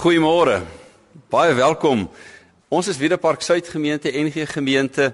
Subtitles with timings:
[0.00, 0.62] Goeiemôre.
[1.28, 2.06] Baie welkom.
[2.72, 5.10] Ons is Wiedepark Suid Gemeente NG Gemeente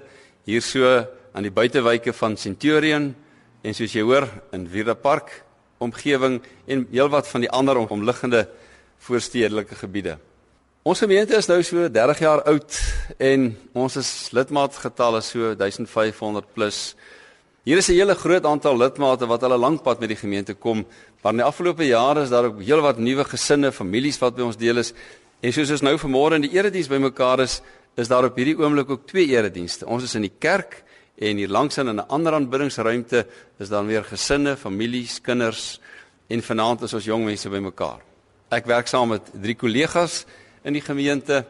[0.47, 0.87] hier so
[1.35, 3.09] aan die buitewyke van Centurion
[3.67, 5.33] en soos jy hoor in Wiedepark
[5.83, 6.37] omgewing
[6.71, 8.45] en heelwat van die ander omliggende
[9.09, 10.15] voorstedelike gebiede.
[10.87, 12.79] Ons gemeente is nou so 30 jaar oud
[13.19, 16.79] en ons is lidmaatgetalle so 1500 plus.
[17.67, 20.53] Hier is 'n hele groot aantal lidmate wat al 'n lank pad met die gemeente
[20.53, 20.85] kom.
[21.21, 24.55] Maar in die afgelope jare is daar ook heelwat nuwe gesinne, families wat by ons
[24.55, 24.93] deel is.
[25.41, 27.61] En soos ons nou vanmôre in die erediens bymekaar is,
[27.97, 29.85] is daar op hierdie oomblik ook twee eredienste.
[29.85, 30.83] Ons is in die kerk
[31.17, 33.27] en hier langs in 'n ander aanbiddingsruimte
[33.59, 35.81] is daar weer gesinne, families, kinders
[36.29, 37.99] en vanaand is ons jong mense bymekaar.
[38.49, 40.25] Ek werk saam met drie kollegas
[40.63, 41.45] in die gemeente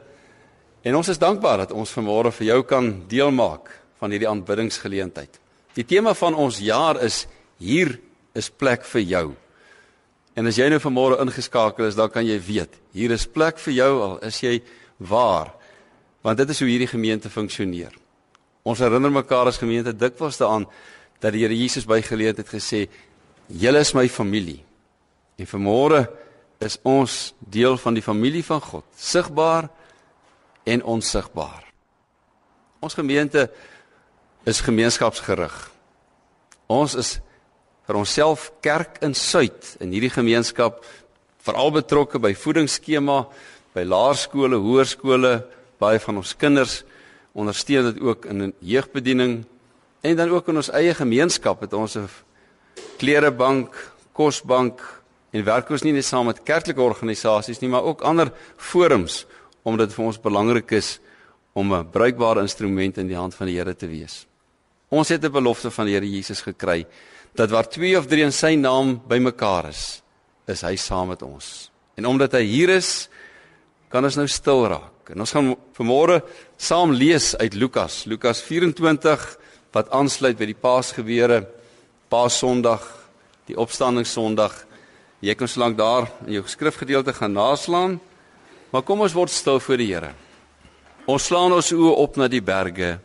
[0.82, 5.40] en ons is dankbaar dat ons vanmôre vir jou kan deelmaak van hierdie aanbiddingsgeleentheid.
[5.78, 7.26] Die tema van ons jaar is
[7.62, 8.00] hier
[8.38, 9.28] is plek vir jou.
[10.38, 13.76] En as jy nou vanmôre ingeskakel is, dan kan jy weet, hier is plek vir
[13.76, 14.58] jou al is jy
[14.98, 15.54] waar.
[16.26, 17.94] Want dit is hoe hierdie gemeente funksioneer.
[18.68, 20.66] Ons herinner mekaar as gemeente dikwels daaraan
[21.22, 22.90] dat die Here Jesus by geleentheid gesê,
[23.48, 24.64] "Julle is my familie."
[25.38, 26.08] En vanmôre
[26.60, 29.70] is ons deel van die familie van God, sigbaar
[30.66, 31.64] en onsigbaar.
[32.80, 33.50] Ons gemeente
[34.48, 35.56] is gemeenskapsgerig.
[36.72, 37.10] Ons is
[37.88, 40.80] vir onsself kerk in Suid in hierdie gemeenskap
[41.44, 43.26] veral betrokke by voedingsskema,
[43.76, 45.34] by laerskole, hoërskole,
[45.80, 46.82] baie van ons kinders
[47.38, 49.42] ondersteun dit ook in jeugbediening
[50.02, 52.08] en dan ook in ons eie gemeenskap het ons 'n
[52.98, 53.76] klerebank,
[54.14, 54.82] kosbank
[55.32, 59.26] en werk ons nie net saam met kerklike organisasies nie, maar ook ander forums
[59.64, 61.00] omdat dit vir ons belangrik is
[61.54, 64.27] om 'n bruikbare instrument in die hand van die Here te wees.
[64.90, 66.86] Ons het 'n belofte van die Here Jesus gekry
[67.36, 70.02] dat waar twee of drie in sy naam bymekaar is,
[70.48, 71.72] is hy saam met ons.
[71.96, 73.10] En omdat hy hier is,
[73.90, 75.10] kan ons nou stil raak.
[75.10, 76.22] En ons gaan vanmôre
[76.58, 79.38] saam lees uit Lukas, Lukas 24
[79.72, 81.48] wat aansluit by die Paasgebeure,
[82.10, 82.84] Paasondag,
[83.46, 84.66] die Opstandingssondag.
[85.22, 88.00] Jy kan slank daar in jou skrifgedeelte gaan naslaan.
[88.72, 90.14] Maar kom ons word stil voor die Here.
[91.08, 92.98] Ons slaan ons oë op na die berge.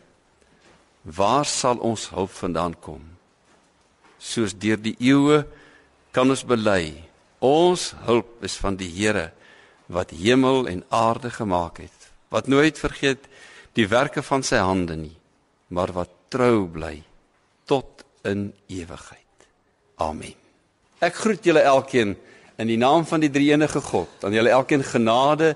[1.03, 3.01] Waar sal ons hulp vandaan kom?
[4.17, 5.43] Soos deur die eeue
[6.15, 6.93] kan ons bely,
[7.43, 9.31] ons hulp is van die Here
[9.91, 13.27] wat hemel en aarde gemaak het, wat nooit vergeet
[13.75, 15.15] die werke van sy hande nie,
[15.75, 17.01] maar wat trou bly
[17.67, 19.19] tot in ewigheid.
[19.99, 20.37] Amen.
[21.03, 22.15] Ek groet julle elkeen
[22.55, 24.23] in die naam van die Drie-enige God.
[24.23, 25.51] Aan julle elkeen genade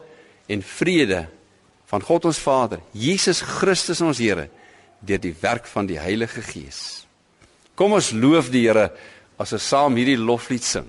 [0.51, 1.23] en vrede
[1.87, 4.49] van God ons Vader, Jesus Christus ons Here
[4.99, 7.05] deur die werk van die Heilige Gees.
[7.75, 8.89] Kom ons loof die Here
[9.37, 10.87] as ons saam hierdie loflied sing.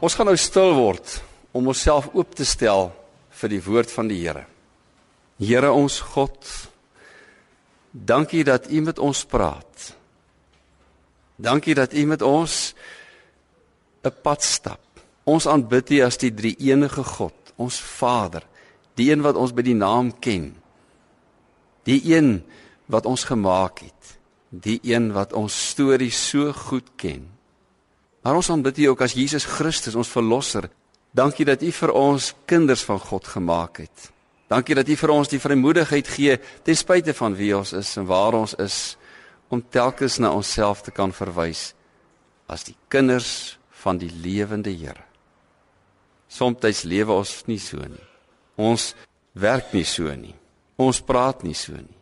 [0.00, 1.18] Ons gaan nou stil word
[1.52, 2.88] om onsself oop te stel
[3.40, 4.46] vir die woord van die Here.
[5.40, 6.38] Here ons God,
[7.92, 9.90] dankie dat U met ons praat.
[11.36, 12.74] Dankie dat U met ons
[14.04, 14.80] 'n pad stap.
[15.24, 18.42] Ons aanbid U as die drie enige God, ons Vader,
[18.96, 20.56] die een wat ons by die naam ken.
[21.84, 22.42] Die een
[22.86, 24.18] wat ons gemaak het,
[24.48, 27.39] die een wat ons storie so goed ken.
[28.22, 30.68] Maar ons aanbid U ook as Jesus Christus, ons verlosser.
[31.10, 34.10] Dankie dat U vir ons kinders van God gemaak het.
[34.50, 36.36] Dankie dat U vir ons die vrymoedigheid gee
[36.66, 38.96] ten spyte van wie ons is en waar ons is
[39.50, 41.72] om telkens na onsself te kan verwys
[42.50, 45.06] as die kinders van die lewende Here.
[46.30, 48.06] Somstyds lewe ons nie so nie.
[48.60, 48.92] Ons
[49.32, 50.34] werk nie so nie.
[50.78, 51.98] Ons praat nie so nie.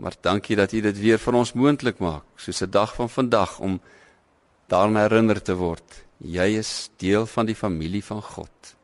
[0.00, 3.58] Maar dankie dat U dit weer vir ons moontlik maak, soos 'n dag van vandag
[3.60, 3.80] om
[4.70, 5.84] daaraan herinner te word.
[6.20, 8.74] Jy is deel van die familie van God.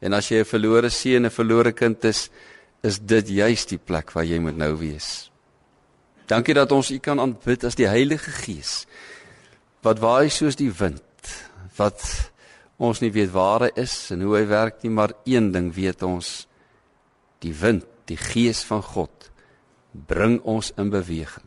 [0.00, 2.30] En as jy 'n verlore seun, 'n verlore kind is,
[2.82, 5.30] is dit juis die plek waar jy moet nou wees.
[6.26, 8.86] Dankie dat ons U kan aanbid as die Heilige Gees
[9.82, 11.02] wat waai soos die wind
[11.76, 12.30] wat
[12.78, 16.02] ons nie weet waar hy is en hoe hy werk nie, maar een ding weet
[16.02, 16.46] ons:
[17.40, 19.30] die wind, die gees van God
[19.92, 21.46] bring ons in beweging.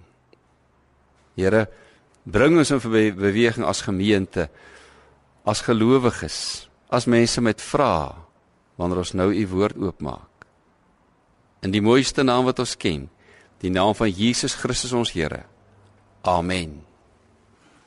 [1.36, 1.68] Here,
[2.24, 4.48] bring ons in beweging as gemeente,
[5.44, 8.14] as gelowiges, as mense met vrae
[8.80, 10.48] wanneer ons nou u woord oopmaak.
[11.64, 13.06] In die mooiste naam wat ons ken,
[13.62, 15.44] die naam van Jesus Christus ons Here.
[16.24, 16.82] Amen.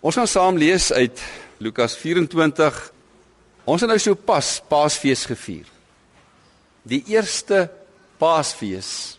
[0.00, 1.20] Ons gaan saam lees uit
[1.58, 2.78] Lukas 24.
[3.66, 5.66] Ons het nou so pas Paasfees gevier.
[6.86, 7.66] Die eerste
[8.20, 9.18] Paasfees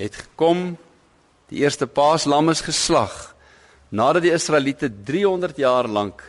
[0.00, 0.74] het gekom.
[1.50, 3.35] Die eerste Paaslam is geslag
[3.88, 6.22] nadat die Israeliete 300 jaar lank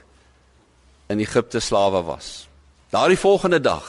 [1.08, 2.48] in Egipte slawe was.
[2.92, 3.88] Daardie volgende dag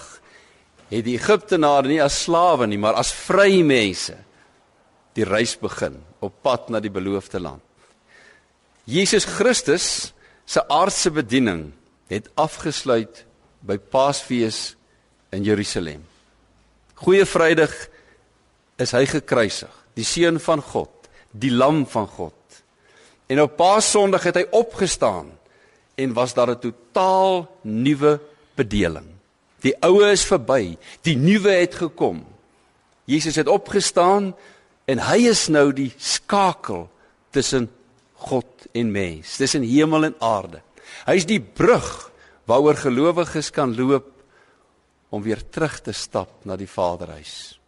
[0.88, 4.16] het die Egiptenare nie as slawe nie, maar as vrye mense
[5.18, 7.62] die reis begin op pad na die beloofde land.
[8.88, 10.12] Jesus Christus
[10.48, 11.68] se aardse bediening
[12.08, 13.24] het afgesluit
[13.60, 14.78] by Paasfees
[15.34, 16.00] in Jerusalem.
[17.02, 17.74] Goeie Vrydag
[18.80, 22.37] is hy gekruisig, die seun van God, die lam van God.
[23.28, 25.28] En op Paassondag het hy opgestaan
[25.98, 28.20] en was daar 'n totaal nuwe
[28.54, 29.06] bedeling.
[29.60, 32.26] Die ou is verby, die nuwe het gekom.
[33.04, 34.34] Jesus het opgestaan
[34.84, 36.88] en hy is nou die skakel
[37.30, 37.68] tussen
[38.12, 40.62] God en mens, tussen hemel en aarde.
[41.06, 42.10] Hy is die brug
[42.48, 44.08] waaroor gelowiges kan loop
[45.08, 47.58] om weer terug te stap na die Vaderhuis.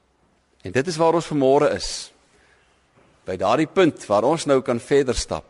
[0.62, 2.12] En dit is waar ons vanmôre is.
[3.24, 5.49] By daardie punt waar ons nou kan verder stap.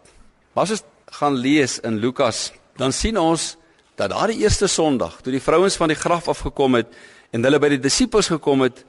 [0.54, 0.84] Maar as ons
[1.20, 3.56] gaan lees in Lukas, dan sien ons
[3.98, 6.90] dat daardie eerste Sondag, toe die vrouens van die graf afgekom het
[7.34, 8.84] en hulle by die disippels gekom het,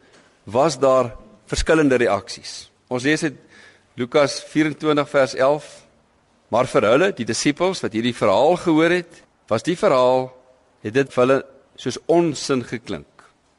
[0.46, 1.14] was daar
[1.52, 2.72] verskillende reaksies.
[2.90, 3.38] Ons lees dit
[4.00, 5.72] Lukas 24 vers 11
[6.52, 10.28] Maar vir hulle, die disippels wat hierdie verhaal gehoor het, was die verhaal
[10.84, 11.38] het dit vir hulle
[11.80, 13.08] soos onsin geklink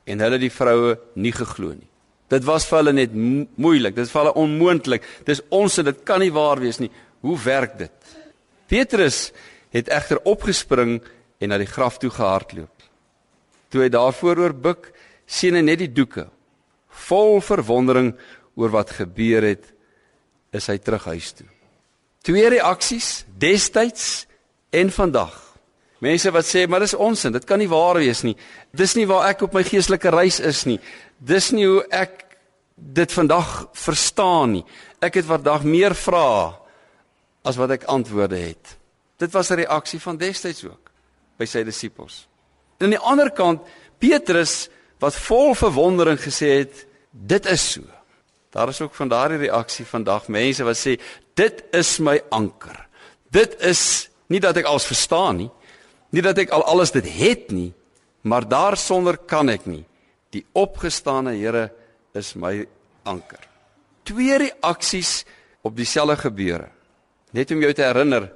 [0.05, 1.89] en hulle die vroue nie geglo nie.
[2.33, 5.05] Dit was vir hulle net moeilik, dit is vir hulle onmoontlik.
[5.29, 6.91] Dis onsin, dit kan nie waar wees nie.
[7.23, 8.15] Hoe werk dit?
[8.67, 9.31] Petrus
[9.73, 10.99] het egter opgespring
[11.39, 12.87] en na die graf toe gehardloop.
[13.73, 14.91] Toe hy daarvoor oor buik,
[15.27, 16.27] sien hy net die doeke.
[17.07, 18.13] Vol verwondering
[18.59, 19.65] oor wat gebeur het,
[20.53, 21.47] is hy terug huis toe.
[22.27, 24.27] Twee reaksies destyds
[24.75, 25.39] en vandag.
[26.03, 28.35] Mense wat sê maar dis onsin, dit kan nie waar wees nie.
[28.75, 30.81] Dis nie waar ek op my geestelike reis is nie.
[31.23, 32.25] Dis nie hoe ek
[32.75, 34.65] dit vandag verstaan nie.
[34.99, 36.51] Ek het vandag meer vrae
[37.43, 38.77] as wat ek antwoorde het.
[39.19, 40.91] Dit was 'n reaksie van destyds ook
[41.39, 42.27] by sy disippels.
[42.79, 43.63] En aan die ander kant
[43.99, 44.69] Petrus
[44.99, 47.83] wat vol verwondering gesê het, dit is so.
[48.51, 51.01] Daar is ook van daardie reaksie vandag mense wat sê
[51.35, 52.89] dit is my anker.
[53.31, 55.51] Dit is nie dat ek alles verstaan nie,
[56.11, 57.73] nie dat ek al alles dit het nie,
[58.23, 59.85] maar daarsonder kan ek nie.
[60.31, 61.71] Die opgestane Here
[62.15, 62.67] is my
[63.05, 63.41] anker.
[64.05, 65.25] Twee reaksies
[65.63, 66.69] op dieselfde gebeure.
[67.33, 68.31] Net om jou te herinner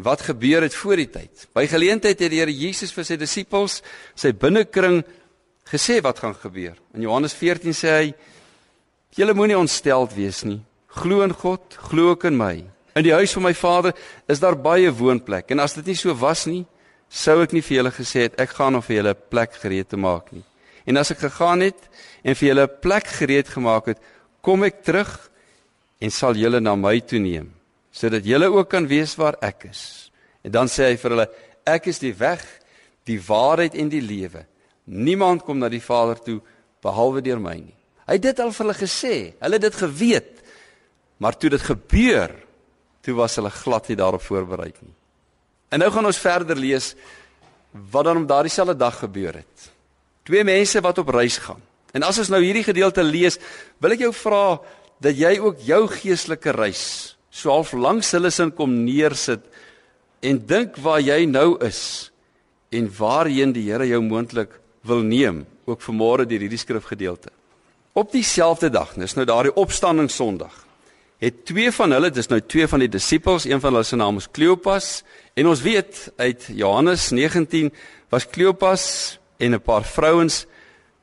[0.00, 1.46] wat gebeur het voor die tyd.
[1.54, 3.82] By geleentheid het die Here Jesus vir sy disippels,
[4.14, 5.02] sy binnekring
[5.70, 6.76] gesê wat gaan gebeur.
[6.94, 8.14] In Johannes 14 sê hy
[9.18, 10.60] Julle moenie ontsteld wees nie.
[11.00, 12.60] Glo in God, glo ook in my.
[12.94, 13.94] In die huis van my Vader
[14.30, 16.62] is daar baie woonplek en as dit nie so was nie,
[17.10, 19.88] sou ek nie vir julle gesê het ek gaan om vir julle 'n plek gereed
[19.88, 20.44] te maak nie.
[20.86, 21.80] En as ek gegaan het
[22.22, 23.98] en vir julle 'n plek gereed gemaak het,
[24.42, 25.30] kom ek terug
[26.00, 27.50] en sal julle na my toe neem,
[27.90, 30.10] sodat julle ook kan weet waar ek is.
[30.46, 31.28] En dan sê hy vir hulle,
[31.68, 32.44] ek is die weg,
[33.08, 34.46] die waarheid en die lewe.
[34.90, 36.38] Niemand kom na die Vader toe
[36.82, 37.76] behalwe deur my nie.
[38.06, 39.14] Hy het dit al vir hulle gesê.
[39.38, 40.30] Hulle het dit geweet.
[41.20, 42.32] Maar toe dit gebeur,
[43.04, 44.96] toe was hulle glad nie daarop voorberei nie.
[45.70, 46.94] En nou gaan ons verder lees
[47.92, 49.68] wat dan op daardie selfde dag gebeur het.
[50.26, 51.60] Twee mense wat op reis gaan.
[51.94, 53.38] En as ons nou hierdie gedeelte lees,
[53.82, 54.58] wil ek jou vra
[55.02, 59.44] dat jy ook jou geestelike reis so half langs hulle sin kom neersit
[60.20, 62.10] en dink waar jy nou is
[62.70, 64.52] en waarheen die Here jou moontlik
[64.86, 67.30] wil neem, ook vanmôre deur hierdie skrifgedeelte.
[67.92, 70.54] Op dieselfde dag, dis nou daardie opstanding Sondag,
[71.20, 74.20] het twee van hulle, dis nou twee van die disippels, een van hulle se naam
[74.22, 75.02] is Kleopas
[75.36, 77.68] en ons weet uit Johannes 19
[78.12, 80.46] was Kleopas en 'n paar vrouens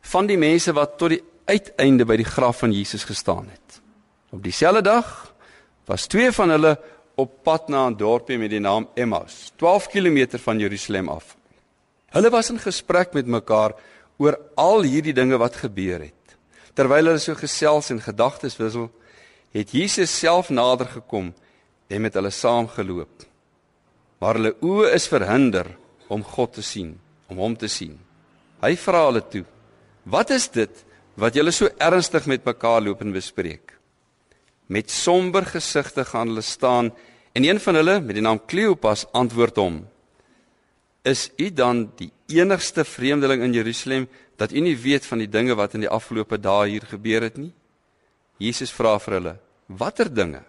[0.02, 3.82] van die mense wat tot die uiteinde by die graf van Jesus gestaan het.
[4.32, 5.34] Op dieselfde dag
[5.88, 6.76] was twee van hulle
[7.18, 11.36] op pad na 'n dorpie met die naam Emmaus, 12 km van Jerusalem af.
[12.12, 13.74] Hulle was in gesprek met mekaar
[14.18, 16.38] oor al hierdie dinge wat gebeur het.
[16.74, 18.92] Terwyl hulle so gesels en gedagtes wissel,
[19.52, 21.34] het Jesus self nader gekom
[21.88, 23.26] en met hulle saamgeloop.
[24.20, 25.78] Maar hulle oë is verhinder
[26.08, 27.98] om God te sien, om hom te sien.
[28.62, 29.46] Hy vra hulle toe:
[30.04, 33.67] "Wat is dit wat julle so ernstig met mekaar loop en bespreek?"
[34.68, 36.92] Met somber gesigte gaan hulle staan
[37.32, 39.88] en een van hulle met die naam Kleopas antwoord hom:
[41.04, 45.56] "Is u dan die enigste vreemdeling in Jerusalem dat u nie weet van die dinge
[45.56, 47.54] wat in die afgelope dae hier gebeur het nie?
[48.38, 49.36] Jesus vra vir hulle:
[49.68, 50.44] "Watter dinge?"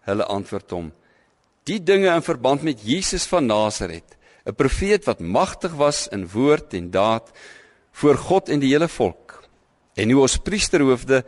[0.00, 0.92] Hulle antwoord hom:
[1.64, 6.74] "Die dinge in verband met Jesus van Nasaret, 'n profeet wat magtig was in woord
[6.74, 7.32] en daad
[7.92, 9.42] voor God en die hele volk,
[9.94, 11.24] en hoe ons priesterhoofde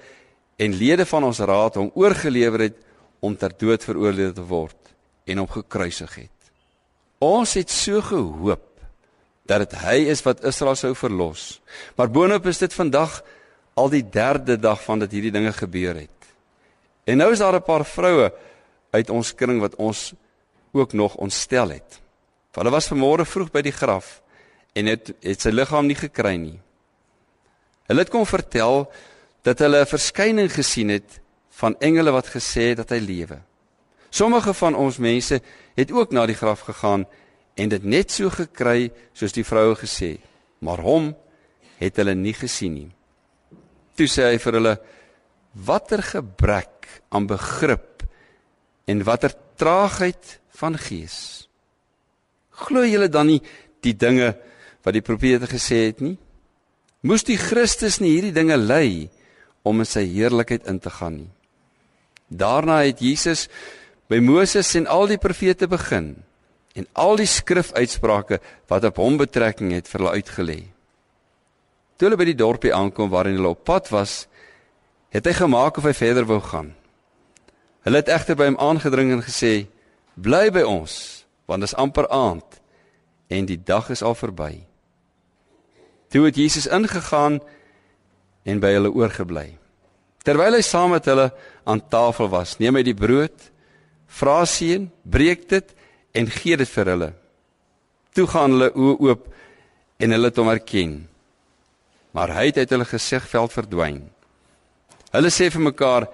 [0.58, 2.78] en lede van ons raad hom oorgelewer het
[3.24, 4.92] om ter dood veroordeel te word
[5.28, 6.50] en hom gekruisig het.
[7.22, 8.64] Ons het so gehoop
[9.48, 11.60] dat dit hy is wat Israel sou verlos.
[11.96, 13.20] Maar boonop is dit vandag
[13.78, 16.30] al die derde dag van dat hierdie dinge gebeur het.
[17.08, 18.32] En nou is daar 'n paar vroue
[18.90, 20.12] uit ons kring wat ons
[20.72, 22.00] ook nog ontstel het.
[22.52, 24.20] Hulle was vanmôre vroeg by die graf
[24.74, 26.58] en het het sy liggaam nie gekry nie.
[27.86, 28.90] Hulle het kom vertel
[29.48, 31.20] dat hulle 'n verskyning gesien het
[31.60, 33.38] van engele wat gesê het dat hy lewe.
[34.10, 35.40] Sommige van ons mense
[35.74, 37.06] het ook na die graf gegaan
[37.54, 40.18] en dit net so gekry soos die vroue gesê,
[40.60, 41.16] maar hom
[41.78, 42.90] het hulle nie gesien nie.
[43.96, 44.80] Toe sê hy vir hulle:
[45.52, 48.02] "Watter gebrek aan begrip
[48.84, 51.48] en watter traagheid van gees.
[52.50, 53.42] Glo julle dan nie
[53.80, 54.36] die dinge
[54.82, 56.18] wat die profete gesê het nie?
[57.00, 59.10] Moes die Christus nie hierdie dinge ly
[59.68, 61.30] om in sy heerlikheid in te gaan nie?"
[62.28, 63.48] Daarna het Jesus
[64.08, 66.16] by Moses en al die profete begin
[66.78, 68.38] en al die skrifuitsprake
[68.70, 70.58] wat op hom betrekking het vir hulle uitgelê.
[71.96, 74.28] Toe hulle by die dorpie aankom waarin hulle op pad was,
[75.10, 76.74] het hy gemaak of hy verder wou gaan.
[77.82, 79.66] Hulle het egter by hom aangedring en gesê:
[80.14, 82.60] "Bly by ons, want dit is amper aand
[83.28, 84.68] en die dag is al verby."
[86.08, 87.40] Toe het Jesus ingegaan
[88.44, 89.57] en by hulle oorgebly.
[90.28, 91.30] Terwyl hy saam met hulle
[91.64, 93.46] aan tafel was, neem hy die brood,
[94.12, 95.72] vra seën, breek dit
[96.20, 97.08] en gee dit vir hulle.
[98.12, 99.24] Toe gaan hulle oë oop
[100.04, 100.92] en hulle het hom erken.
[102.12, 104.02] Maar hy het uit hulle gesigveld verdwyn.
[105.16, 106.10] Hulle sê vir mekaar: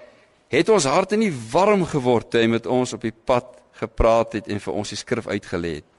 [0.47, 3.50] "Het ons harte nie warm geword toe hy met ons op die pad
[3.83, 5.90] gepraat het en vir ons die skrif uitgelê het?"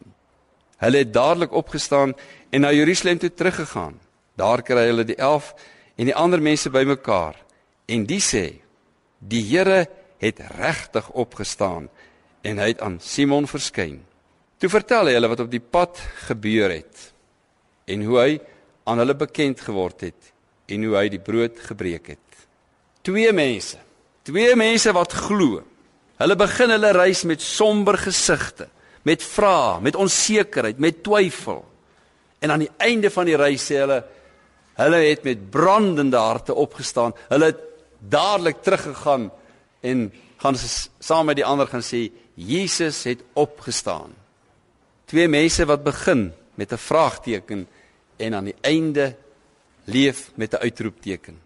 [0.79, 2.15] Hulle het dadelik opgestaan
[2.51, 4.00] en na Jerusalem toe teruggegaan.
[4.39, 5.51] Daar kry hulle die 11
[5.98, 7.45] en die ander mense bymekaar
[7.86, 8.62] en die sê:
[9.20, 9.88] "Die Here
[10.18, 11.89] het regtig opgestaan
[12.46, 14.00] en hy het aan Simon verskyn.
[14.62, 16.00] Toe vertel hy hulle wat op die pad
[16.30, 17.10] gebeur het
[17.92, 18.32] en hoe hy
[18.89, 20.32] aan hulle bekend geword het
[20.72, 22.46] en hoe hy die brood gebreek het.
[23.06, 23.77] Twee mense,
[24.25, 25.62] twee mense wat glo.
[26.22, 28.70] Hulle begin hulle reis met somber gesigte,
[29.06, 31.62] met vrae, met onsekerheid, met twyfel.
[32.42, 34.01] En aan die einde van die reis sê hulle
[34.75, 37.13] hulle het met brandende harte opgestaan.
[37.30, 37.62] Hulle het
[38.10, 39.32] dadelik teruggegaan
[39.82, 40.56] en gaan
[41.00, 44.14] saam met die ander gaan sê Jesus het opgestaan.
[45.06, 47.68] Twee mense wat begin met 'n vraagteken
[48.18, 49.16] en aan die einde
[49.86, 51.40] leef met 'n uitroepteken.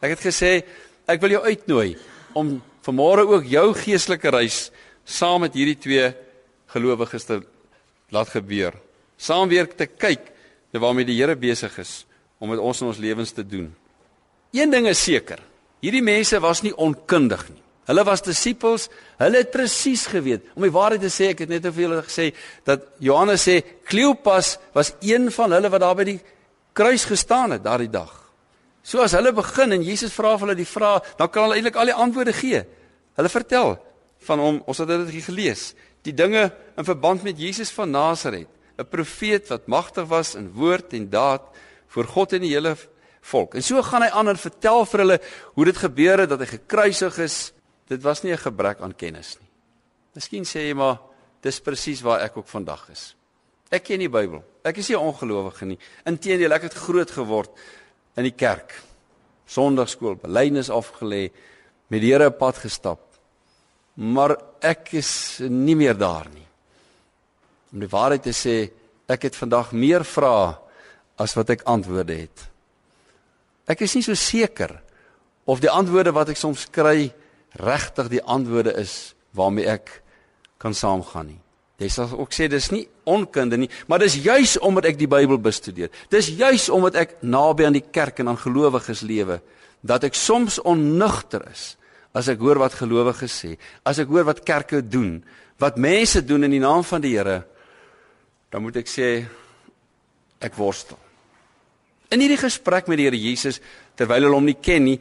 [0.00, 0.64] Ek het gesê
[1.06, 1.98] ek wil jou uitnooi
[2.32, 4.70] om vanmôre ook jou geestelike reis
[5.04, 6.14] saam met hierdie twee
[6.66, 7.42] gelowiges te
[8.08, 8.74] laat gebeur.
[9.16, 10.32] Saam weer te kyk
[10.70, 12.06] na waarmee die Here besig is
[12.38, 13.74] om met ons in ons lewens te doen.
[14.52, 15.40] Een ding is seker,
[15.84, 17.62] hierdie mense was nie onkundig nie.
[17.86, 18.88] Hulle was disippels,
[19.20, 20.48] hulle het presies geweet.
[20.58, 22.32] Om die waarheid te sê, ek het net te veel gesê
[22.66, 26.18] dat Johannes sê Kleopas was een van hulle wat daar by die
[26.76, 28.10] kruis gestaan het daardie dag.
[28.86, 31.78] So as hulle begin en Jesus vra vir hulle die vraag, dan kan hulle eintlik
[31.78, 32.64] al die antwoorde gee.
[33.18, 33.76] Hulle vertel
[34.26, 35.70] van hom, ons het dit gelees,
[36.06, 40.92] die dinge in verband met Jesus van Nasaret, 'n profeet wat magtig was in woord
[40.92, 41.42] en daad
[41.88, 42.76] voor God en die hele
[43.26, 43.56] volk.
[43.58, 45.18] En so gaan hy aan en vertel vir hulle
[45.54, 47.36] hoe dit gebeur het dat hy gekruisig is.
[47.90, 49.48] Dit was nie 'n gebrek aan kennis nie.
[50.14, 50.98] Miskien sê jy maar
[51.42, 53.14] dis presies waar ek ook vandag is.
[53.70, 54.44] Ek ken die Bybel.
[54.64, 55.78] Ek is nie 'n ongelowige nie.
[56.04, 57.50] Inteendeel, ek het groot geword
[58.16, 58.82] in die kerk.
[59.46, 61.30] Sondagskool, belydenis afgelê,
[61.88, 63.00] met die Here 'n pad gestap.
[63.94, 66.46] Maar ek is nie meer daar nie.
[67.72, 68.70] Om die waarheid te sê,
[69.08, 70.56] ek het vandag meer vrae
[71.18, 72.55] as wat ek antwoorde het.
[73.66, 74.78] Ek is nie so seker
[75.46, 77.10] of die antwoorde wat ek soms kry
[77.58, 79.90] regtig die antwoorde is waarmee ek
[80.62, 81.40] kan saamgaan nie.
[81.76, 85.36] Jy sal ook sê dis nie onkunde nie, maar dis juis omdat ek die Bybel
[85.42, 85.90] bestudeer.
[86.08, 89.42] Dis juis omdat ek naby aan die kerk en aan gelowiges lewe
[89.86, 91.74] dat ek soms onnugter is
[92.16, 93.50] as ek hoor wat gelowiges sê,
[93.84, 95.18] as ek hoor wat kerke doen,
[95.60, 97.42] wat mense doen in die naam van die Here,
[98.48, 99.10] dan moet ek sê
[100.40, 100.96] ek worstel.
[102.16, 103.60] In hierdie gesprek met die Here Jesus
[103.98, 104.96] terwyl hulle hom nie ken nie,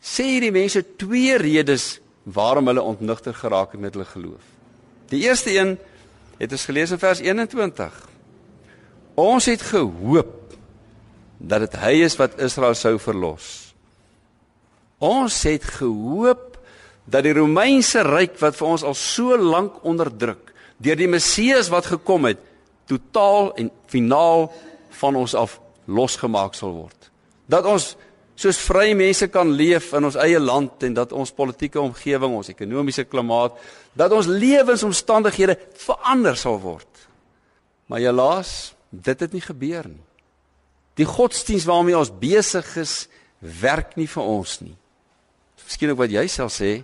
[0.00, 4.46] sê hierdie mense twee redes waarom hulle ontnugter geraak het met hulle geloof.
[5.12, 5.74] Die eerste een
[6.38, 7.98] het ons gelees in vers 21.
[9.20, 10.54] Ons het gehoop
[11.36, 13.50] dat dit hy is wat Israel sou verlos.
[15.04, 16.56] Ons het gehoop
[17.04, 21.86] dat die Romeinse ryk wat vir ons al so lank onderdruk deur die Messias wat
[21.92, 22.40] gekom het,
[22.90, 24.48] totaal en finaal
[24.98, 27.10] van ons af losgemaak sal word.
[27.46, 27.94] Dat ons
[28.34, 32.50] soos vrye mense kan leef in ons eie land en dat ons politieke omgewing, ons
[32.50, 33.54] ekonomiese klimaat,
[33.94, 36.88] dat ons lewensomstandighede verander sal word.
[37.86, 40.02] Maar helaas, dit het nie gebeur nie.
[40.98, 43.06] Die godsdiens waarmee ons besig is,
[43.40, 44.74] werk nie vir ons nie.
[45.64, 46.76] Miskien ook wat jy self sê.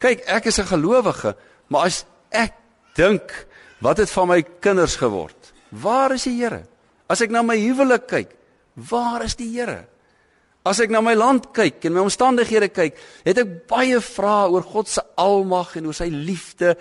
[0.00, 1.36] Kyk, ek is 'n gelowige,
[1.68, 2.54] maar as ek
[2.94, 3.46] dink,
[3.80, 5.52] wat het van my kinders geword?
[5.70, 6.66] Waar is die Here?
[7.10, 8.34] As ek na my huwelik kyk,
[8.90, 9.82] waar is die Here?
[10.62, 14.66] As ek na my land kyk en my omstandighede kyk, het ek baie vrae oor
[14.66, 16.76] God se almag en oor sy liefde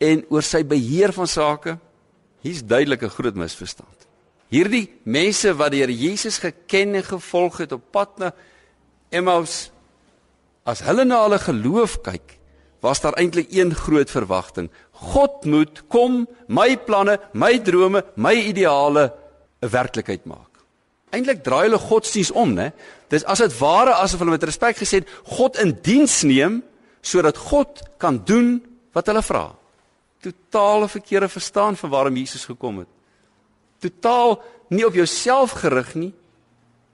[0.00, 1.76] en oor sy beheer van sake.
[2.44, 4.08] Hier's duidelik 'n groot misverstand.
[4.48, 8.32] Hierdie mense wat die Here Jesus geken en gevolg het op pad na
[9.10, 9.70] Emmaus,
[10.64, 12.38] as hulle na hulle geloof kyk,
[12.80, 14.70] was daar eintlik een groot verwagting.
[14.92, 19.12] God moet kom, my planne, my drome, my ideale
[19.64, 20.52] 'n werklikheid maak.
[21.14, 22.72] Eintlik draai hulle godsdiens om, né?
[23.08, 26.62] Dis as dit ware asof hulle met respek gesê het God in diens neem
[27.00, 28.58] sodat God kan doen
[28.92, 29.46] wat hulle vra.
[30.24, 32.88] Totale verkeerde verstaan van waarom Jesus gekom het.
[33.78, 36.12] Totaal nie op jouself gerig nie,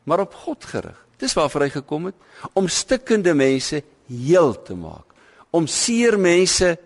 [0.04, 0.98] maar op God gerig.
[1.16, 2.14] Dis waarvoor hy gekom het
[2.58, 5.14] om stikkende mense heel te maak,
[5.50, 6.78] om seer mense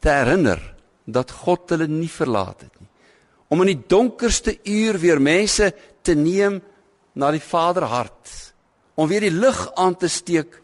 [0.00, 0.60] te herinner
[1.04, 2.75] dat God hulle nie verlaat het.
[3.48, 5.70] Om in die donkerste uur weer mense
[6.02, 6.60] te neem
[7.14, 8.32] na die Vader hart
[8.96, 10.56] om weer die lig aan te steek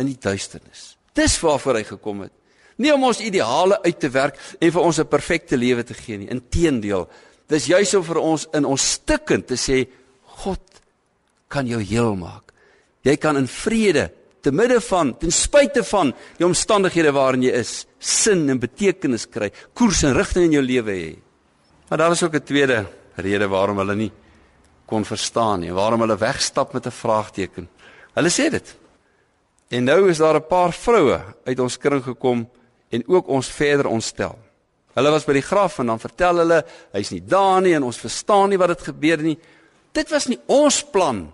[0.00, 0.94] in die duisternis.
[1.16, 2.34] Dis waarvoor hy gekom het.
[2.80, 6.18] Nie om ons ideale uit te werk en vir ons 'n perfekte lewe te gee
[6.18, 6.28] nie.
[6.28, 7.08] Inteendeel,
[7.48, 9.88] dis juis om vir ons in ons stikkend te sê
[10.24, 10.60] God
[11.48, 12.52] kan jou heel maak.
[13.02, 17.86] Jy kan in vrede te midde van ten spyte van die omstandighede waarin jy is,
[17.98, 21.16] sin en betekenis kry, koers en rigting in jou lewe hê.
[21.90, 24.12] Maar daar is ook 'n tweede rede waarom hulle nie
[24.86, 25.72] kon verstaan nie.
[25.72, 27.68] Waarom hulle wegstap met 'n vraagteken.
[28.14, 28.76] Hulle sê dit.
[29.68, 32.50] En nou is daar 'n paar vroue uit ons kring gekom
[32.88, 34.38] en ook ons verder ontstel.
[34.92, 37.98] Hulle was by die graf en dan vertel hulle hy's nie daar nie en ons
[37.98, 39.38] verstaan nie wat het gebeur nie.
[39.92, 41.32] Dit was nie ons plan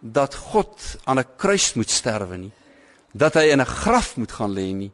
[0.00, 2.52] dat God aan 'n kruis moet sterwe nie.
[3.12, 4.92] Dat hy in 'n graf moet gaan lê nie.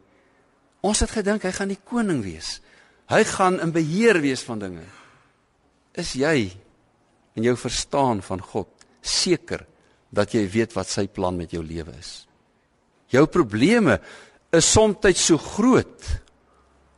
[0.81, 2.61] Ons het gedink hy gaan die koning wees.
[3.10, 4.84] Hy gaan in beheer wees van dinge.
[5.98, 6.52] Is jy
[7.36, 8.68] en jou verstaan van God
[9.02, 9.64] seker
[10.12, 12.26] dat jy weet wat sy plan met jou lewe is.
[13.12, 13.98] Jou probleme
[14.52, 16.08] is soms so groot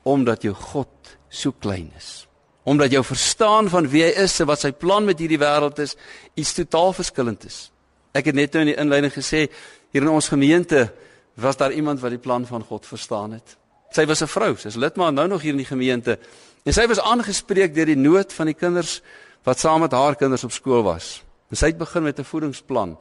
[0.05, 2.27] omdat jou God so klein is.
[2.65, 5.97] Omdat jou verstaan van wie hy is en wat sy plan met hierdie wêreld is,
[6.35, 7.71] iets totaal verskillend is.
[8.15, 9.47] Ek het net nou in die inleiding gesê
[9.93, 10.89] hier in ons gemeente
[11.35, 13.57] was daar iemand wat die plan van God verstaan het.
[13.95, 16.19] Sy was 'n vrou, sy's lidmaat nou nog hier in die gemeente.
[16.65, 19.03] En sy was aangespreek deur die nood van die kinders
[19.45, 21.23] wat saam met haar kinders op skool was.
[21.51, 22.99] En sy het begin met 'n voedingsplan.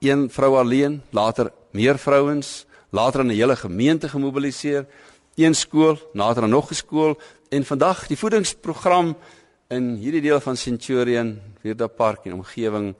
[0.00, 4.86] Een vrou alleen, later meer vrouens, later in 'n hele gemeente gemobiliseer,
[5.36, 7.18] een skool, later nog 'n skool
[7.50, 9.16] en vandag die voedingsprogram
[9.68, 12.94] in hierdie deel van Centurion, Vierda Park en omgewing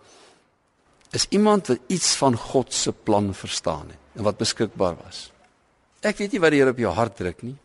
[1.10, 5.31] is iemand wat iets van God se plan verstaan het en wat beskikbaar was.
[6.02, 7.56] Ek weet nie wat die Here op jou hart druk nie.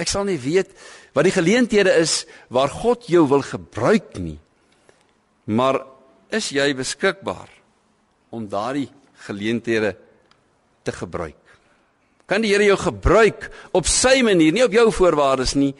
[0.00, 0.72] Ek sal nie weet
[1.14, 4.38] wat die geleenthede is waar God jou wil gebruik nie.
[5.46, 5.84] Maar
[6.34, 7.50] is jy beskikbaar
[8.34, 8.88] om daardie
[9.26, 9.94] geleenthede
[10.82, 11.38] te gebruik?
[12.26, 15.74] Kan die Here jou gebruik op sy manier, nie op jou voorwaardes nie?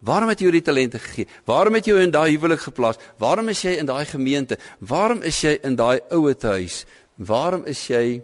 [0.00, 1.28] Waarom het jy die talente gegee?
[1.44, 2.96] Waarom het jy in daai huwelik geplaas?
[3.20, 4.56] Waarom is jy in daai gemeente?
[4.80, 6.86] Waarom is jy in daai ouete huis?
[7.20, 8.22] Waarom is jy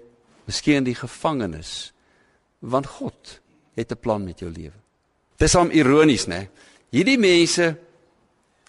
[0.49, 1.93] miskien in die gevangenis?
[2.67, 3.41] Want God
[3.77, 4.79] het 'n plan met jou lewe.
[5.37, 6.49] Dis hom ironies, né?
[6.91, 7.77] Hierdie mense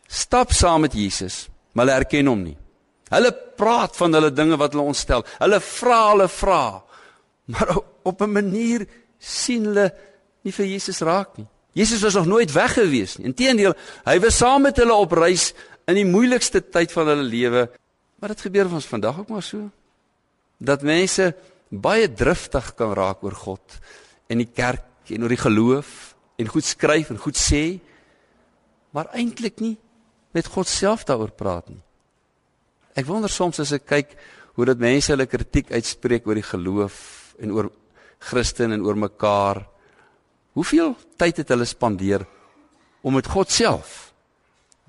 [0.08, 2.58] stap saam met Jesus, maar hulle erken hom nie.
[3.10, 5.24] Hulle praat van hulle dinge wat hulle ontstel.
[5.40, 6.84] Hulle vra, hulle vra.
[7.48, 8.88] Maar op 'n manier
[9.20, 9.94] sien hulle
[10.44, 11.48] nie vir Jesus raak nie.
[11.72, 13.26] Jesus was nog nooit weg gewees nie.
[13.26, 15.54] Inteendeel, hy was saam met hulle op reis
[15.86, 17.70] in die moeilikste tyd van hulle lewe.
[18.20, 19.70] Maar dit gebeur ons vandag ook maar so.
[20.58, 21.36] Dat mense
[21.70, 23.80] baie driftig kan raak oor God
[24.32, 27.80] en die kerk en oor die geloof en goed skryf en goed sê
[28.96, 29.76] maar eintlik nie
[30.36, 31.82] met God self daaroor praat nie.
[32.98, 34.16] Ek wonder soms as ek kyk
[34.58, 36.98] hoe dat mense hulle kritiek uitspreek oor die geloof
[37.42, 37.70] en oor
[38.30, 39.62] Christen en oor mekaar.
[40.58, 42.26] Hoeveel tyd het hulle spandeer
[43.06, 44.12] om met God self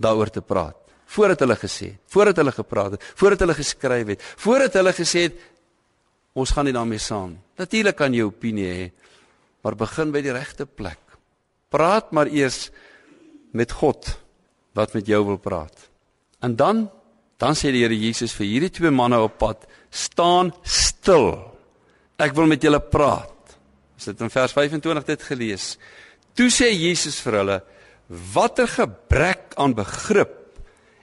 [0.01, 0.77] daaroor te praat?
[1.09, 5.29] Voordat hulle gesê het, voordat hulle gepraat het, voordat hulle geskryf het, voordat hulle gesê
[5.29, 5.39] het
[6.39, 7.43] ons gaan nie daarmee saam nie.
[7.59, 8.87] Natuurlik kan jy opinie hê,
[9.65, 11.01] maar begin by die regte plek.
[11.73, 12.69] Praat maar eers
[13.53, 14.13] met God
[14.79, 15.75] wat met jou wil praat.
[16.41, 16.87] En dan
[17.39, 19.63] dan sê die Here Jesus vir hierdie twee manne op pad,
[19.95, 21.37] staan stil.
[22.19, 23.55] Ek wil met julle praat.
[23.95, 25.67] Ons het in vers 25 dit gelees.
[26.35, 27.61] Toe sê Jesus vir hulle:
[28.35, 30.35] "Watter gebrek aan begrip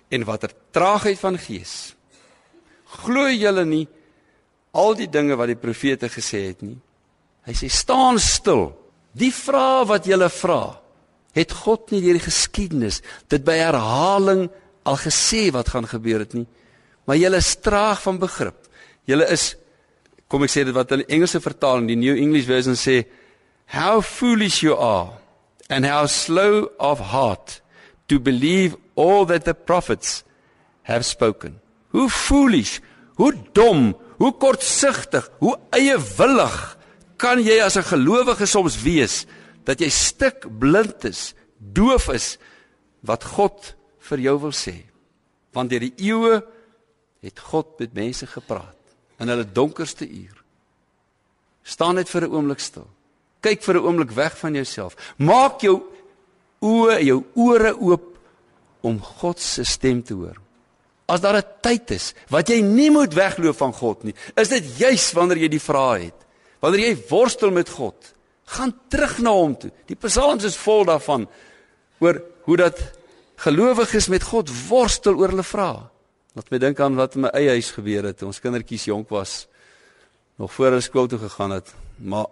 [0.09, 1.95] en watter traagheid van gees.
[3.03, 3.85] Glo julle nie
[4.75, 6.77] al die dinge wat die profete gesê het nie?"
[7.45, 8.73] Hy sê: "Staan stil."
[9.15, 10.75] Die vrae wat jy vra,
[11.35, 14.49] het God nie deur die geskiedenis dit by herhaling
[14.83, 16.47] al gesê wat gaan gebeur het nie.
[17.05, 18.57] Maar jy is traag van begrip.
[19.05, 19.55] Jy is
[20.27, 23.05] kom ek sê dit wat in die Engelse vertaling, die New English Version sê,
[23.71, 25.13] how foolish you are
[25.69, 27.61] and how slow of heart
[28.09, 30.23] to believe all that the prophets
[30.89, 31.59] have spoken.
[31.93, 32.81] Hoe foolish,
[33.15, 36.77] hoe dom, hoe kortsigtig, hoe eie willig
[37.17, 39.25] kan jy as 'n gelowige soms wees
[39.63, 42.37] dat jy stik blind is, doof is
[43.01, 44.85] wat God vir jou wil sê.
[45.53, 46.43] Want deur die eeue
[47.21, 48.77] het God met mense gepraat
[49.19, 50.43] in hulle donkerste uur.
[51.63, 52.87] Staan net vir 'n oomblik stil.
[53.41, 54.95] Kyk vir 'n oomblik weg van jouself.
[55.17, 55.81] Maak jou
[56.61, 58.17] oë, jou ore oop
[58.81, 60.44] om God se stem te hoor.
[61.05, 64.77] As daar 'n tyd is wat jy nie moet wegloop van God nie, is dit
[64.77, 66.19] juis wanneer jy die vrae het.
[66.59, 67.95] Wanneer jy worstel met God,
[68.45, 69.71] gaan terug na hom toe.
[69.85, 71.27] Die psalms is vol daarvan
[71.99, 72.79] oor hoe dat
[73.35, 75.83] gelowiges met God worstel oor hulle vrae.
[76.35, 79.09] Laat my dink aan wat in my eie huis gebeur het toe ons kindertjies jonk
[79.09, 79.47] was,
[80.35, 81.73] nog voor hulle skool toe gegaan het.
[81.97, 82.27] Maar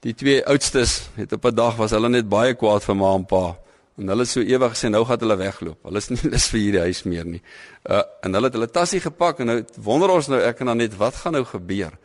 [0.00, 3.26] die twee oudstes het op 'n dag was hulle net baie kwaad vir ma en
[3.26, 3.56] pa.
[3.98, 5.78] En hulle het so ewig gesê nou gaan hulle wegloop.
[5.88, 7.40] Hulle is nie lus vir hierdie huis meer nie.
[7.88, 10.82] Uh en hulle het hulle tassie gepak en nou wonder ons nou ek en dan
[10.84, 11.96] net wat gaan nou gebeur?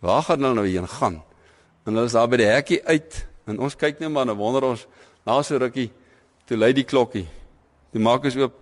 [0.00, 1.20] Waar gaan hulle nou heen gaan?
[1.86, 4.68] En hulle is daar by die hekkie uit en ons kyk net maar en wonder
[4.70, 4.86] ons
[5.26, 5.90] na so rukkie
[6.46, 7.26] toe lui die klokkie.
[7.90, 8.54] Toe maak ons oop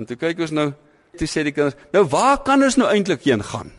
[0.00, 0.70] en toe kyk ons nou
[1.18, 3.72] toe sê die kinders, "Nou waar kan ons nou eintlik heen gaan?"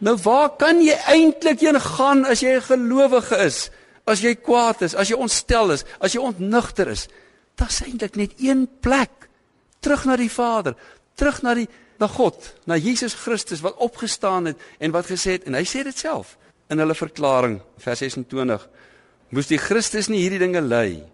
[0.00, 3.70] Nou waar kan jy eintlik heen gaan as jy 'n gelowige is?
[4.06, 7.08] As jy kwaad is, as jy ontstel is, as jy ontnugter is,
[7.60, 9.28] daar's eintlik net een plek.
[9.84, 10.76] Terug na die Vader,
[11.14, 11.68] terug na die
[12.00, 12.36] na God,
[12.66, 16.34] na Jesus Christus wat opgestaan het en wat gesê het en hy sê dit self
[16.72, 18.64] in hulle verklaring vers 26
[19.34, 21.04] moes die Christus nie hierdie dinge ly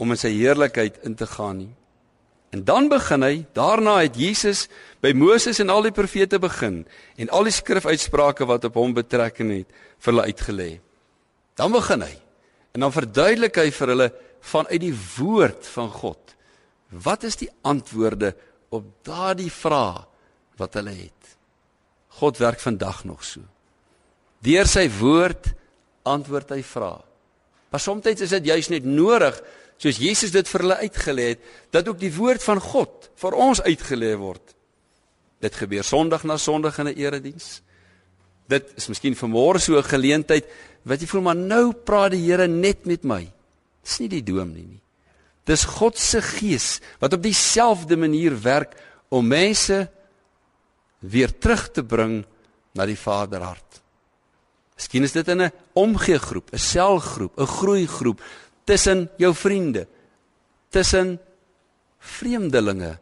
[0.00, 1.72] om in sy heerlikheid in te gaan nie.
[2.50, 4.64] En dan begin hy, daarna het Jesus
[5.04, 6.82] by Moses en al die profete begin
[7.20, 10.70] en al die skrifuitsprake wat op hom betrekking het vir hulle uitgelê.
[11.54, 12.14] Dan begin hy
[12.74, 14.08] en dan verduidelik hy vir hulle
[14.40, 16.34] vanuit die woord van God.
[16.90, 18.34] Wat is die antwoorde
[18.74, 20.06] op daardie vrae
[20.58, 21.36] wat hulle het?
[22.20, 23.40] God werk vandag nog so.
[24.42, 25.52] Deur sy woord
[26.08, 27.00] antwoord hy vrae.
[27.70, 29.36] Maar soms is dit juis net nodig
[29.80, 33.62] soos Jesus dit vir hulle uitgelê het dat ook die woord van God vir ons
[33.62, 34.56] uitgelê word.
[35.40, 37.62] Dit gebeur Sondag na Sondag in 'n erediens.
[38.48, 40.44] Dit is miskien vanmôre so 'n geleentheid
[40.84, 43.32] wat jy voel maar nou praat die Here net met my.
[43.84, 44.80] Dis nie die doom nie.
[45.48, 48.76] Dis God se gees wat op dieselfde manier werk
[49.08, 49.88] om mense
[51.00, 52.20] weer terug te bring
[52.76, 53.80] na die Vaderhart.
[54.76, 58.22] Miskien is dit in 'n omgee groep, 'n selgroep, 'n groei groep
[58.64, 59.86] tussen jou vriende,
[60.70, 61.18] tussen
[61.98, 62.98] vreemdelinge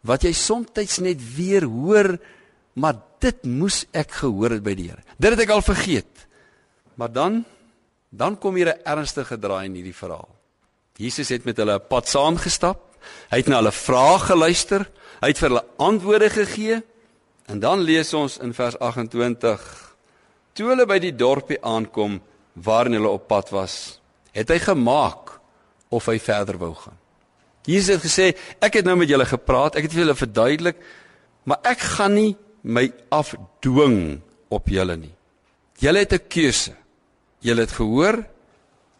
[0.00, 2.18] wat jy soms net weer hoor,
[2.74, 5.02] maar dit moes ek gehoor het by die Here.
[5.16, 6.26] Dit het ek al vergeet.
[6.96, 7.44] Maar dan
[8.16, 10.28] dan kom hier 'n ernstige draai in hierdie verhaal.
[10.96, 12.80] Jesus het met hulle 'n pad saamgestap.
[13.30, 14.90] Hy het na hulle vrae geluister.
[15.20, 16.82] Hy het vir hulle antwoorde gegee.
[17.46, 19.96] En dan lees ons in vers 28:
[20.52, 22.22] Toe hulle by die dorpie aankom
[22.52, 24.00] waarin hulle op pad was,
[24.32, 25.40] het hy gemaak
[25.88, 26.98] of hy verder wou gaan.
[27.64, 30.76] Jesus het gesê: "Ek het nou met julle gepraat, ek het vir julle verduidelik,
[31.44, 35.14] maar ek gaan nie my afdwing op julle nie.
[35.78, 36.83] Julle het 'n keuse.
[37.44, 38.22] Julle het gehoor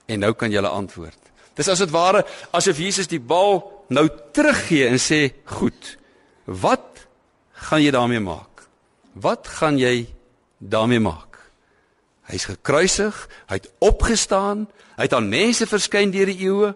[0.07, 1.21] en nou kan julle antwoord."
[1.55, 5.97] Dis as dit ware asof Jesus die bal nou teruggee en sê, "Goed.
[6.45, 7.07] Wat
[7.53, 8.67] gaan jy daarmee maak?
[9.13, 10.07] Wat gaan jy
[10.59, 11.39] daarmee maak?"
[12.25, 14.65] Hy's gekruisig, hy't opgestaan,
[14.97, 16.75] hy't aan mense verskyn deur die eeue.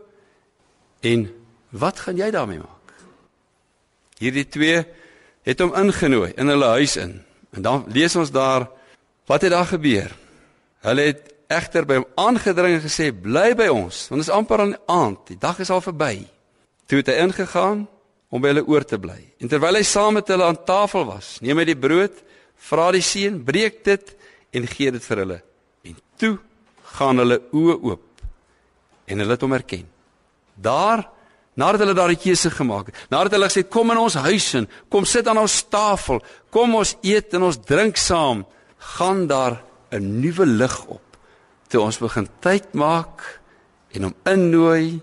[1.01, 1.29] En
[1.71, 2.93] wat gaan jy daarmee maak?
[4.19, 4.85] Hierdie twee
[5.47, 7.25] het hom ingenooi in hulle huis in.
[7.57, 8.69] En dan lees ons daar
[9.27, 10.13] wat het daar gebeur?
[10.85, 14.63] Hulle het egter by hom aangedring en gesê bly by ons want dit is amper
[14.63, 16.27] aan die aand die dag is al verby.
[16.89, 17.87] Toe het hy ingegaan
[18.29, 19.19] om by hulle oor te bly.
[19.41, 22.17] En terwyl hy saam met hulle aan tafel was neem hy die brood
[22.69, 24.13] vra die seun breek dit
[24.53, 25.39] en gee dit vir hulle.
[25.89, 26.35] En toe
[26.99, 28.05] gaan hulle oë oop
[29.09, 29.87] en hulle het hom erken.
[30.53, 31.07] Daar
[31.59, 35.09] nadat hulle daardie keuse gemaak het nadat hulle gesê kom in ons huis in kom
[35.09, 36.21] sit aan ons tafel
[36.55, 38.45] kom ons eet en ons drink saam
[38.95, 41.08] gaan daar 'n nuwe lig op
[41.69, 43.25] toe ons begin tyd maak
[43.95, 45.01] en hom innooi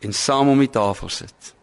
[0.00, 1.54] en saam om die tafel sit.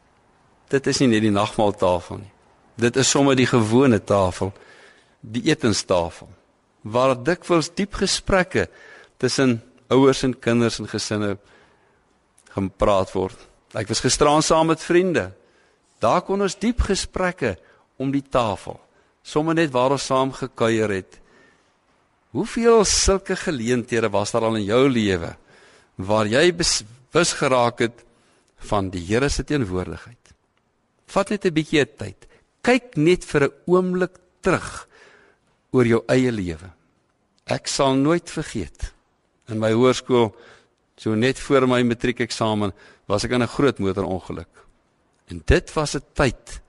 [0.72, 2.34] Dit is nie net die nagmaaltafel nie.
[2.78, 4.52] Dit is sommer die gewone tafel,
[5.22, 6.30] die etenstafel
[6.88, 8.68] waar dikwels diep gesprekke
[9.20, 9.58] tussen
[9.92, 11.36] ouers en kinders en gesinne
[12.54, 13.38] gepraat word.
[13.78, 15.32] Ek was gisteraan saam met vriende.
[16.00, 17.56] Daar kon ons diep gesprekke
[17.98, 18.78] om die tafel,
[19.26, 21.18] sommer net waar ons saam gekuier het
[22.36, 25.36] Hoeveel sulke geleenthede was daar al in jou lewe
[25.96, 28.04] waar jy bewus geraak het
[28.70, 30.34] van die Here se teenwoordigheid?
[31.08, 32.28] Vat net 'n bietjie tyd.
[32.62, 34.88] Kyk net vir 'n oomblik terug
[35.72, 36.70] oor jou eie lewe.
[37.46, 38.94] Ek sal nooit vergeet
[39.48, 40.36] in my hoërskool
[40.98, 42.74] so net voor my matriekeksamen
[43.08, 44.54] was ek in 'n groot motorongeluk.
[45.28, 46.62] En dit was 'n tyd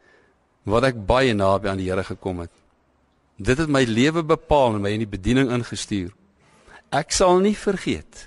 [0.65, 2.58] wat ek baie naby aan die Here gekom het.
[3.39, 6.11] Dit het my lewe bepaal en my in die bediening ingestuur.
[6.91, 8.27] Ek sal nie vergeet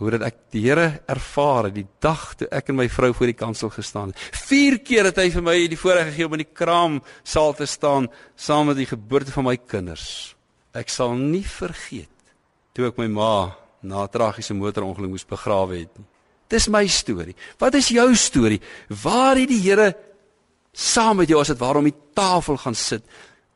[0.00, 3.36] hoe dat ek die Here ervaar die dag toe ek en my vrou voor die
[3.36, 4.20] kansel gestaan het.
[4.48, 7.68] Vier keer het hy vir my die voorreg gegee om in die kraam saal te
[7.68, 10.36] staan saam met die geboorte van my kinders.
[10.76, 12.12] Ek sal nie vergeet
[12.76, 16.06] toe ek my ma na 'n tragiese motorongeluk moes begrawe het nie.
[16.48, 17.34] Dis my storie.
[17.58, 18.60] Wat is jou storie?
[18.88, 19.96] Waar het die Here
[20.72, 23.02] saam met jou as dit waarom die tafel gaan sit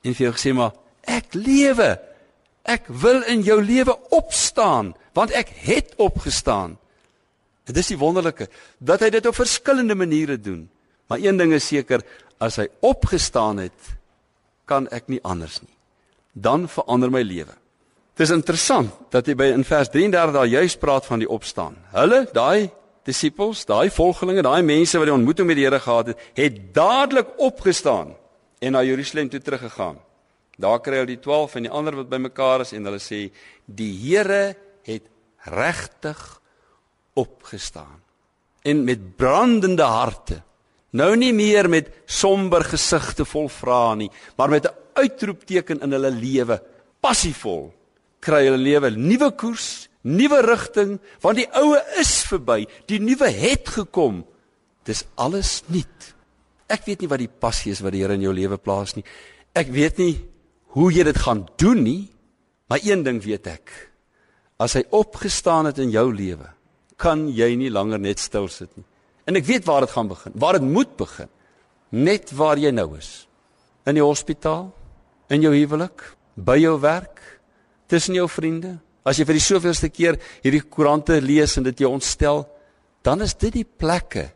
[0.03, 0.73] en vir jou gesê maar
[1.09, 1.99] Ek lewe.
[2.63, 6.77] Ek wil in jou lewe opstaan want ek het opgestaan.
[7.67, 8.47] Dit is die wonderlike
[8.79, 10.69] dat hy dit op verskillende maniere doen.
[11.11, 12.05] Maar een ding is seker,
[12.39, 13.89] as hy opgestaan het,
[14.71, 15.75] kan ek nie anders nie.
[16.33, 17.57] Dan verander my lewe.
[18.15, 21.75] Dit is interessant dat hy by in vers 33 daar juis praat van die opstaan.
[21.95, 22.71] Hulle, daai
[23.09, 27.33] disippels, daai volgelinge, daai mense wat die ontmoeting met die Here gehad het, het dadelik
[27.43, 28.15] opgestaan
[28.61, 29.99] en na Jerusalem toe teruggegaan.
[30.61, 33.27] Daar kry hulle die 12 en die ander wat bymekaar is en hulle sê
[33.65, 34.55] die Here
[34.87, 35.09] het
[35.49, 36.21] regtig
[37.19, 37.99] opgestaan.
[38.63, 40.43] En met brandende harte.
[40.93, 46.11] Nou nie meer met somber gesigte vol vrae nie, maar met 'n uitroepteken in hulle
[46.11, 46.61] lewe,
[47.01, 47.73] passievol
[48.21, 53.69] kry hulle lewe nuwe koers, nuwe rigting, want die ou is verby, die nuwe het
[53.69, 54.25] gekom.
[54.85, 56.15] Dis alles nuut.
[56.71, 59.05] Ek weet nie wat die passie is wat die Here in jou lewe plaas nie.
[59.57, 60.15] Ek weet nie
[60.77, 62.03] hoe jy dit gaan doen nie,
[62.71, 63.73] maar een ding weet ek.
[64.61, 66.47] As hy opgestaan het in jou lewe,
[67.01, 68.87] kan jy nie langer net stil sit nie.
[69.27, 71.31] En ek weet waar dit gaan begin, waar dit moet begin.
[71.91, 73.27] Net waar jy nou is.
[73.89, 74.69] In die hospitaal,
[75.33, 76.05] in jou huwelik,
[76.37, 77.19] by jou werk,
[77.91, 78.77] tussen jou vriende.
[79.07, 82.45] As jy vir die soveelste keer hierdie koerante lees en dit jou ontstel,
[83.03, 84.29] dan is dit die plekke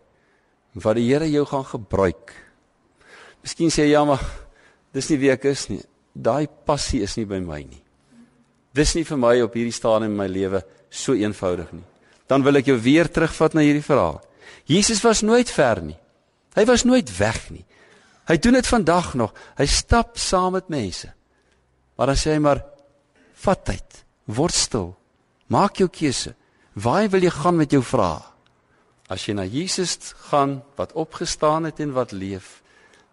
[0.81, 2.33] waar die Here jou gaan gebruik.
[3.44, 4.23] Miskien sê jy ja, maar
[4.97, 5.83] dis nie wie ek is nie
[6.14, 7.83] daai passie is nie by my nie.
[8.74, 11.85] Dis nie vir my op hierdie stadium in my lewe so eenvoudig nie.
[12.31, 14.20] Dan wil ek jou weer terugvat na hierdie verhaal.
[14.66, 15.98] Jesus was nooit ver nie.
[16.55, 17.64] Hy was nooit weg nie.
[18.31, 19.35] Hy doen dit vandag nog.
[19.59, 21.11] Hy stap saam met mense.
[21.98, 22.62] Maar dan sê hy maar
[23.44, 24.94] vat tyd, word stil.
[25.53, 26.33] Maak jou keuse.
[26.74, 28.22] Waar wil jy gaan met jou vrae?
[29.12, 32.62] As jy na Jesus gaan wat opgestaan het en wat leef,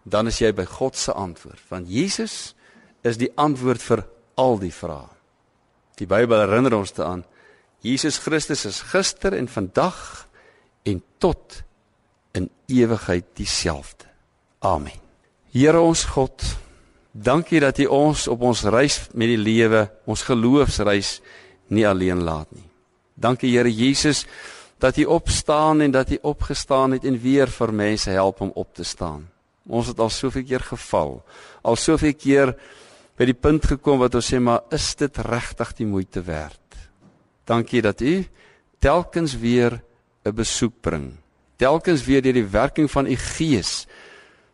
[0.08, 2.54] dan is jy by God se antwoord, want Jesus
[3.02, 4.04] is die antwoord vir
[4.40, 5.10] al die vrae.
[5.98, 7.24] Die Bybel herinner ons daaraan
[7.82, 10.28] Jesus Christus is gister en vandag
[10.86, 11.62] en tot
[12.32, 14.06] in ewigheid dieselfde.
[14.62, 14.98] Amen.
[15.50, 16.44] Here ons God,
[17.10, 21.18] dankie dat U ons op ons reis met die lewe, ons geloofsreis
[21.74, 22.68] nie alleen laat nie.
[23.18, 24.24] Dankie Here Jesus
[24.78, 28.74] dat U opstaan en dat U opgestaan het en weer vir mense help om op
[28.74, 29.26] te staan.
[29.66, 31.20] Ons het al soveel keer geval,
[31.62, 32.54] al soveel keer
[33.18, 36.58] by die punt gekom wat ons sê maar is dit regtig die moeite werd?
[37.46, 38.24] Dankie dat U
[38.78, 39.82] telkens weer
[40.24, 41.18] 'n besoek bring.
[41.56, 43.86] Telkens weer deur die werking van U Gees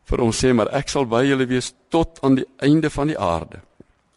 [0.05, 3.19] vir ons sê maar ek sal by julle wees tot aan die einde van die
[3.19, 3.61] aarde.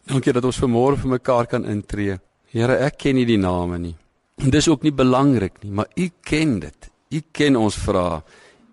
[0.08, 2.18] Dankie dat ons vanmôre vir mekaar kan intree.
[2.52, 3.96] Here, ek ken nie die name nie.
[4.42, 6.90] En dis ook nie belangrik nie, maar U ken dit.
[7.12, 8.22] U ken ons vrae.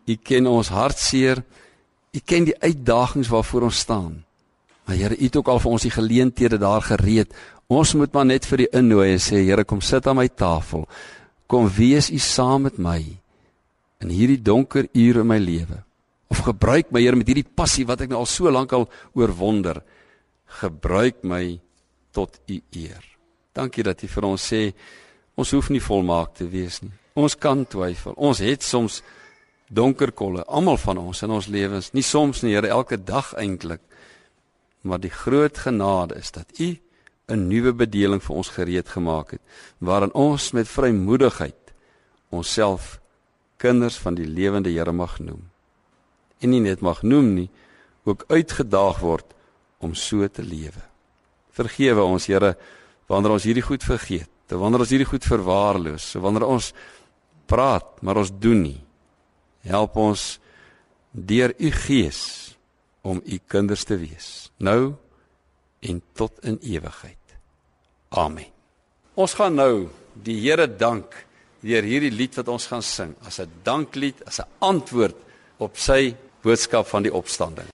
[0.07, 1.43] U ken ons hartseer.
[2.15, 4.23] U ken die uitdagings waarvoor ons staan.
[4.89, 7.33] Maar Here, U het ook al vir ons die geleenthede daar gereed.
[7.69, 10.87] Ons moet maar net vir U innooi en sê, Here, kom sit aan my tafel.
[11.45, 12.97] Kom wees U saam met my
[14.01, 15.83] in hierdie donker ure in my lewe
[16.31, 19.83] of gebruik my Here met hierdie passie wat ek nou al so lank al oorwonder.
[20.61, 21.59] Gebruik my
[22.15, 23.05] tot u eer.
[23.53, 24.61] Dankie dat u vir ons sê
[25.37, 26.93] ons hoef nie volmaak te wees nie.
[27.13, 28.17] Ons kan twyfel.
[28.17, 29.03] Ons het soms
[29.69, 33.83] donker kolle, almal van ons in ons lewens, nie soms nie, Here, elke dag eintlik.
[34.81, 36.77] Maar die groot genade is dat u
[37.27, 39.41] 'n nuwe bedeling vir ons gereed gemaak het
[39.77, 41.73] waarin ons met vrymoedigheid
[42.29, 42.99] onsself
[43.57, 45.49] kinders van die lewende Here mag noem
[46.39, 47.49] en nie net mag noem nie,
[48.07, 49.35] ook uitgedaag word
[49.83, 50.81] om so te lewe.
[51.55, 52.55] Vergewe ons, Here,
[53.11, 56.71] wanneer ons hierdie goed vergeet, wanneer ons hierdie goed verwaarloos, wanneer ons
[57.49, 58.79] praat, maar ons doen nie.
[59.67, 60.37] Help ons
[61.11, 62.48] deur u Gees
[63.01, 64.95] om u kinders te wees, nou
[65.79, 67.17] en tot in ewigheid.
[68.09, 68.49] Amen.
[69.19, 71.15] Ons gaan nou die Here dank
[71.61, 75.15] deur hierdie lied wat ons gaan sing, as 'n danklied, as 'n antwoord
[75.57, 77.67] op sy boodskap van die opstanding.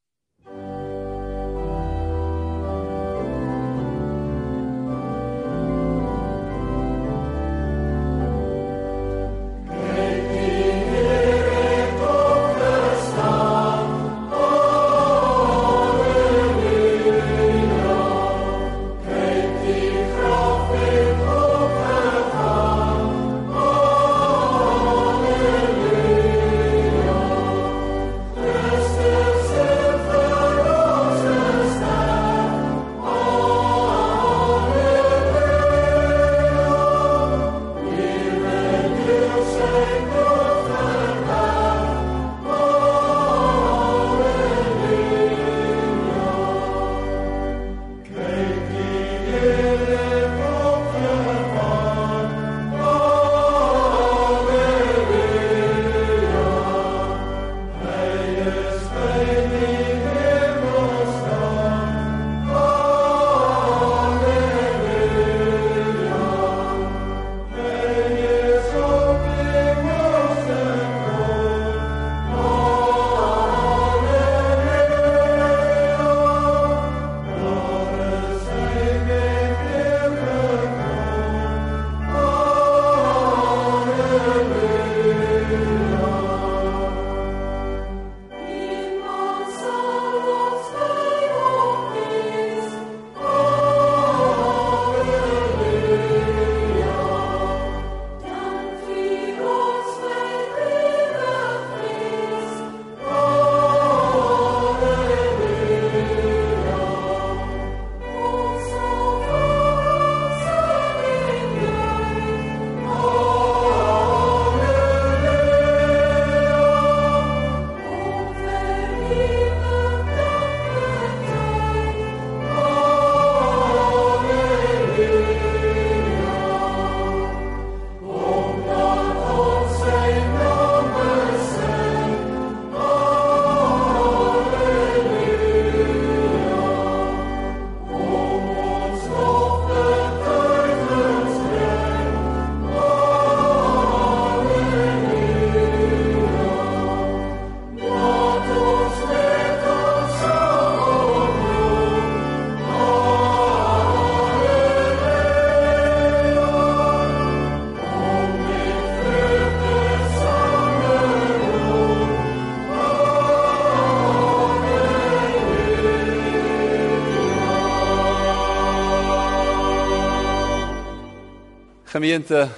[171.95, 172.49] Gemeente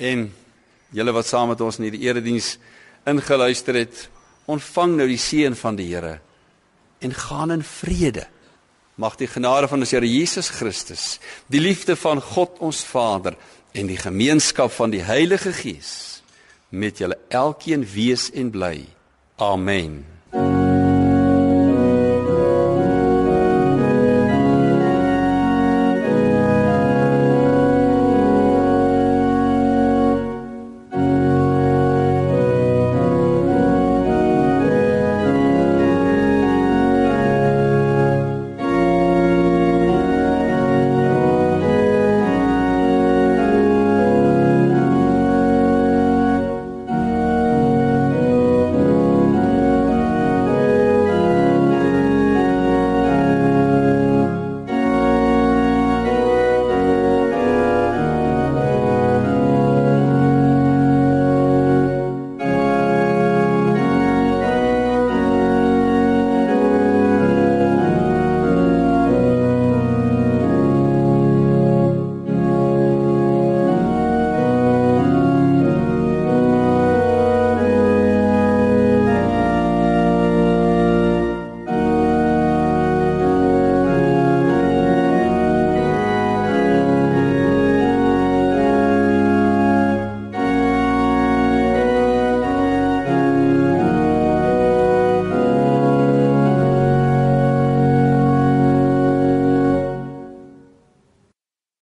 [0.00, 0.22] en
[0.96, 2.54] julle wat saam met ons in hierdie erediens
[3.08, 4.06] ingeluister het,
[4.48, 6.14] ontvang nou die seën van die Here
[7.04, 8.24] en gaan in vrede.
[8.96, 11.18] Mag die genade van ons Here Jesus Christus,
[11.52, 13.36] die liefde van God ons Vader
[13.76, 16.22] en die gemeenskap van die Heilige Gees
[16.72, 18.86] met julle elkeen wees en bly.
[19.36, 20.00] Amen.